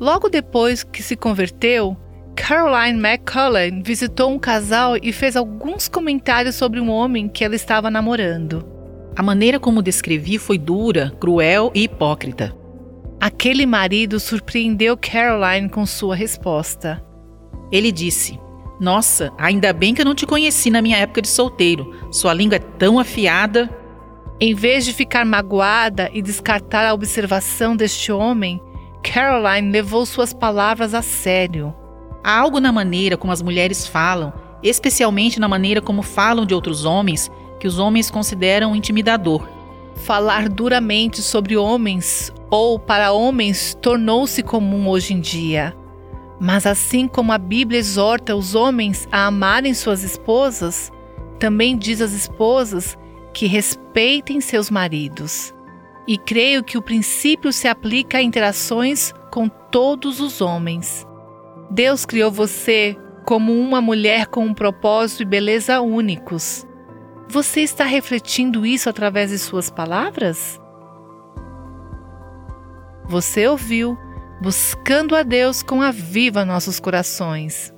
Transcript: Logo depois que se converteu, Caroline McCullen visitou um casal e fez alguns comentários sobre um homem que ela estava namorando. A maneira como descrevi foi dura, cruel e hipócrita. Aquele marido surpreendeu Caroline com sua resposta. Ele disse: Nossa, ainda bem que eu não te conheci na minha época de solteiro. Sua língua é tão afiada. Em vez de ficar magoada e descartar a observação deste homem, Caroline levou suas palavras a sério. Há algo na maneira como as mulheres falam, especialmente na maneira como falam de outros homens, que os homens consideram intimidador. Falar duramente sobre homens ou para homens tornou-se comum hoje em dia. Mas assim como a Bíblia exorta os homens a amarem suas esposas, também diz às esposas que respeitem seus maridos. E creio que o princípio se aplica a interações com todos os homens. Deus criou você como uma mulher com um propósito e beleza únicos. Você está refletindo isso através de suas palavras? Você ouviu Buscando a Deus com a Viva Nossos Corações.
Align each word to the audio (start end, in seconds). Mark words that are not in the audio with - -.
Logo 0.00 0.30
depois 0.30 0.82
que 0.82 1.02
se 1.02 1.14
converteu, 1.14 1.94
Caroline 2.34 2.98
McCullen 2.98 3.82
visitou 3.82 4.30
um 4.30 4.38
casal 4.38 4.96
e 4.96 5.12
fez 5.12 5.36
alguns 5.36 5.88
comentários 5.88 6.54
sobre 6.54 6.80
um 6.80 6.88
homem 6.88 7.28
que 7.28 7.44
ela 7.44 7.54
estava 7.54 7.90
namorando. 7.90 8.66
A 9.14 9.22
maneira 9.22 9.60
como 9.60 9.82
descrevi 9.82 10.38
foi 10.38 10.56
dura, 10.56 11.12
cruel 11.20 11.70
e 11.74 11.82
hipócrita. 11.82 12.56
Aquele 13.20 13.66
marido 13.66 14.18
surpreendeu 14.18 14.96
Caroline 14.96 15.68
com 15.68 15.84
sua 15.84 16.16
resposta. 16.16 17.04
Ele 17.70 17.92
disse: 17.92 18.40
Nossa, 18.80 19.30
ainda 19.36 19.70
bem 19.70 19.92
que 19.92 20.00
eu 20.00 20.06
não 20.06 20.14
te 20.14 20.24
conheci 20.24 20.70
na 20.70 20.80
minha 20.80 20.96
época 20.96 21.20
de 21.20 21.28
solteiro. 21.28 22.08
Sua 22.10 22.32
língua 22.32 22.56
é 22.56 22.58
tão 22.78 22.98
afiada. 22.98 23.68
Em 24.40 24.54
vez 24.54 24.86
de 24.86 24.94
ficar 24.94 25.26
magoada 25.26 26.08
e 26.14 26.22
descartar 26.22 26.86
a 26.86 26.94
observação 26.94 27.76
deste 27.76 28.10
homem, 28.10 28.58
Caroline 29.02 29.70
levou 29.70 30.04
suas 30.04 30.32
palavras 30.32 30.94
a 30.94 31.02
sério. 31.02 31.74
Há 32.22 32.38
algo 32.38 32.60
na 32.60 32.70
maneira 32.70 33.16
como 33.16 33.32
as 33.32 33.42
mulheres 33.42 33.86
falam, 33.86 34.32
especialmente 34.62 35.40
na 35.40 35.48
maneira 35.48 35.80
como 35.80 36.02
falam 36.02 36.44
de 36.44 36.54
outros 36.54 36.84
homens, 36.84 37.30
que 37.58 37.66
os 37.66 37.78
homens 37.78 38.10
consideram 38.10 38.76
intimidador. 38.76 39.48
Falar 39.96 40.48
duramente 40.48 41.22
sobre 41.22 41.56
homens 41.56 42.32
ou 42.50 42.78
para 42.78 43.12
homens 43.12 43.76
tornou-se 43.80 44.42
comum 44.42 44.88
hoje 44.88 45.14
em 45.14 45.20
dia. 45.20 45.74
Mas 46.38 46.66
assim 46.66 47.06
como 47.06 47.32
a 47.32 47.38
Bíblia 47.38 47.78
exorta 47.78 48.34
os 48.34 48.54
homens 48.54 49.06
a 49.12 49.26
amarem 49.26 49.74
suas 49.74 50.02
esposas, 50.02 50.90
também 51.38 51.76
diz 51.76 52.00
às 52.00 52.12
esposas 52.12 52.96
que 53.32 53.46
respeitem 53.46 54.40
seus 54.40 54.70
maridos. 54.70 55.54
E 56.10 56.18
creio 56.18 56.64
que 56.64 56.76
o 56.76 56.82
princípio 56.82 57.52
se 57.52 57.68
aplica 57.68 58.18
a 58.18 58.22
interações 58.22 59.14
com 59.30 59.48
todos 59.48 60.18
os 60.18 60.40
homens. 60.40 61.06
Deus 61.70 62.04
criou 62.04 62.32
você 62.32 62.96
como 63.24 63.52
uma 63.52 63.80
mulher 63.80 64.26
com 64.26 64.44
um 64.44 64.52
propósito 64.52 65.22
e 65.22 65.24
beleza 65.24 65.80
únicos. 65.80 66.66
Você 67.28 67.60
está 67.60 67.84
refletindo 67.84 68.66
isso 68.66 68.90
através 68.90 69.30
de 69.30 69.38
suas 69.38 69.70
palavras? 69.70 70.60
Você 73.08 73.46
ouviu 73.46 73.96
Buscando 74.42 75.14
a 75.14 75.22
Deus 75.22 75.62
com 75.62 75.80
a 75.80 75.92
Viva 75.92 76.44
Nossos 76.44 76.80
Corações. 76.80 77.72